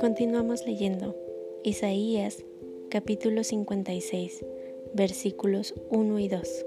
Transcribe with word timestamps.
Continuamos 0.00 0.66
leyendo 0.66 1.16
Isaías 1.62 2.44
capítulo 2.90 3.44
56 3.44 4.44
versículos 4.94 5.74
1 5.90 6.18
y 6.18 6.28
2. 6.28 6.64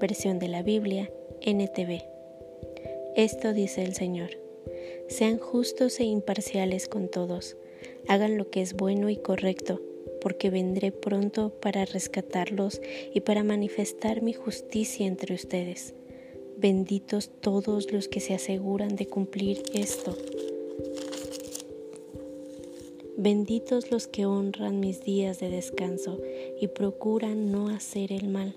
Versión 0.00 0.38
de 0.38 0.48
la 0.48 0.62
Biblia 0.62 1.10
NTV. 1.40 2.04
Esto 3.16 3.52
dice 3.52 3.82
el 3.82 3.94
Señor. 3.94 4.30
Sean 5.08 5.38
justos 5.38 5.98
e 6.00 6.04
imparciales 6.04 6.88
con 6.88 7.08
todos. 7.08 7.56
Hagan 8.08 8.38
lo 8.38 8.50
que 8.50 8.60
es 8.60 8.74
bueno 8.74 9.10
y 9.10 9.16
correcto, 9.16 9.80
porque 10.20 10.50
vendré 10.50 10.92
pronto 10.92 11.50
para 11.60 11.84
rescatarlos 11.84 12.80
y 13.12 13.20
para 13.20 13.42
manifestar 13.42 14.22
mi 14.22 14.32
justicia 14.32 15.06
entre 15.06 15.34
ustedes. 15.34 15.94
Benditos 16.56 17.30
todos 17.40 17.92
los 17.92 18.08
que 18.08 18.20
se 18.20 18.34
aseguran 18.34 18.96
de 18.96 19.06
cumplir 19.06 19.62
esto. 19.74 20.16
Benditos 23.16 23.90
los 23.90 24.06
que 24.06 24.26
honran 24.26 24.80
mis 24.80 25.04
días 25.04 25.38
de 25.38 25.50
descanso 25.50 26.20
y 26.60 26.68
procuran 26.68 27.52
no 27.52 27.68
hacer 27.68 28.12
el 28.12 28.28
mal. 28.28 28.54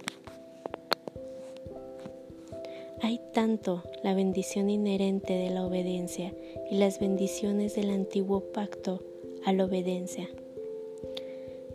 Hay 3.01 3.19
tanto 3.33 3.83
la 4.03 4.13
bendición 4.13 4.69
inherente 4.69 5.33
de 5.33 5.49
la 5.49 5.65
obediencia 5.65 6.33
y 6.71 6.77
las 6.77 6.99
bendiciones 6.99 7.75
del 7.75 7.89
antiguo 7.89 8.39
pacto 8.51 9.03
a 9.45 9.53
la 9.53 9.65
obediencia. 9.65 10.29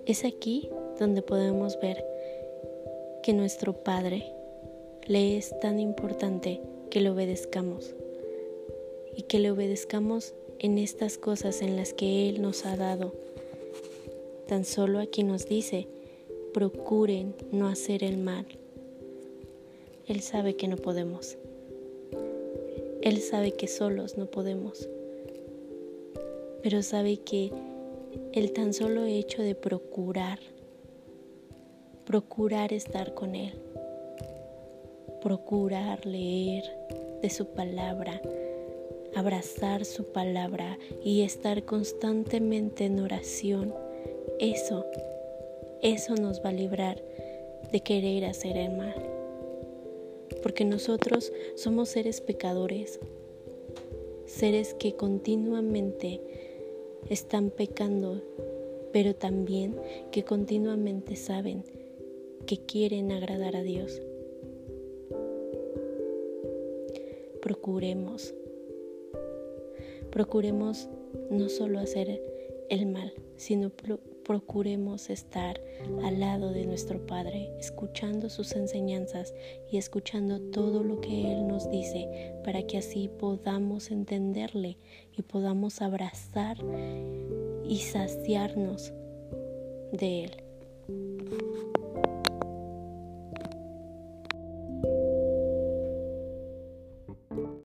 Es 0.07 0.25
aquí 0.25 0.69
donde 0.99 1.23
podemos 1.23 1.79
ver 1.81 2.05
que 3.23 3.33
nuestro 3.33 3.75
Padre 3.75 4.33
le 5.07 5.37
es 5.37 5.59
tan 5.61 5.81
importante 5.81 6.61
que 6.91 7.01
le 7.01 7.11
obedezcamos 7.11 7.95
y 9.17 9.23
que 9.23 9.39
le 9.39 9.51
obedezcamos 9.51 10.35
en 10.59 10.79
estas 10.79 11.19
cosas 11.19 11.63
en 11.63 11.77
las 11.77 11.93
que 11.93 12.29
Él 12.29 12.43
nos 12.43 12.67
ha 12.67 12.77
dado. 12.77 13.15
Tan 14.47 14.65
solo 14.65 14.99
aquí 14.99 15.23
nos 15.23 15.47
dice, 15.47 15.89
procuren 16.53 17.35
no 17.53 17.69
hacer 17.69 18.05
el 18.05 18.19
mal. 18.19 18.47
Él 20.07 20.21
sabe 20.21 20.57
que 20.57 20.69
no 20.69 20.77
podemos. 20.77 21.39
Él 23.03 23.21
sabe 23.21 23.53
que 23.53 23.69
solos 23.69 24.19
no 24.19 24.27
podemos. 24.27 24.89
Pero 26.63 26.83
sabe 26.83 27.19
que 27.19 27.51
el 28.33 28.53
tan 28.53 28.75
solo 28.75 29.05
hecho 29.07 29.43
de 29.43 29.55
procurar, 29.55 30.41
procurar 32.05 32.73
estar 32.73 33.15
con 33.15 33.35
Él, 33.35 33.55
procurar 35.21 36.07
leer 36.07 36.65
de 37.23 37.31
su 37.31 37.47
palabra, 37.47 38.21
abrazar 39.15 39.85
su 39.85 40.13
palabra 40.13 40.79
y 41.03 41.23
estar 41.23 41.65
constantemente 41.65 42.87
en 42.87 43.01
oración, 43.01 43.75
eso, 44.39 44.87
eso 45.83 46.15
nos 46.15 46.43
va 46.43 46.51
a 46.51 46.53
librar 46.53 47.03
de 47.71 47.81
querer 47.81 48.25
hacer 48.25 48.57
el 48.57 48.73
mal. 48.77 48.95
Porque 50.43 50.65
nosotros 50.65 51.33
somos 51.57 51.91
seres 51.91 52.21
pecadores, 52.21 52.99
seres 54.27 54.75
que 54.75 54.95
continuamente 54.95 56.21
están 57.09 57.51
pecando, 57.51 58.23
pero 58.93 59.15
también 59.15 59.77
que 60.11 60.25
continuamente 60.25 61.17
saben 61.17 61.65
que 62.47 62.59
quieren 62.59 63.13
agradar 63.13 63.57
a 63.57 63.63
Dios. 63.63 64.01
Procuremos 67.43 68.35
procuremos 70.11 70.89
no 71.31 71.49
solo 71.49 71.79
hacer 71.79 72.21
el 72.69 72.87
mal, 72.87 73.13
sino 73.37 73.71
procuremos 74.25 75.11
estar 75.11 75.61
al 76.05 76.21
lado 76.21 76.53
de 76.53 76.67
nuestro 76.67 77.05
Padre, 77.07 77.51
escuchando 77.59 78.29
sus 78.29 78.53
enseñanzas 78.53 79.35
y 79.71 79.79
escuchando 79.79 80.41
todo 80.51 80.85
lo 80.85 81.01
que 81.01 81.33
Él 81.33 81.49
nos 81.49 81.71
dice, 81.71 82.35
para 82.45 82.63
que 82.63 82.79
así 82.79 83.09
podamos 83.19 83.91
entenderle 83.91 84.79
y 85.17 85.23
podamos 85.23 85.81
abrazar 85.83 86.59
y 87.65 87.79
saciarnos 87.79 88.93
de 89.93 90.25
Él. 90.25 91.50